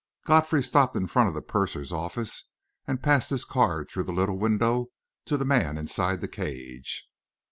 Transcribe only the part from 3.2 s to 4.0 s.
his card